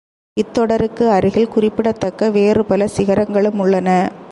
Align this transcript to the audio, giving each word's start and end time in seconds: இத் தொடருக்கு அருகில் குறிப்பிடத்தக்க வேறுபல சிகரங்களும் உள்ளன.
இத் 0.33 0.53
தொடருக்கு 0.53 1.09
அருகில் 1.09 1.47
குறிப்பிடத்தக்க 1.47 2.29
வேறுபல 2.29 2.85
சிகரங்களும் 2.85 3.59
உள்ளன. 3.59 4.11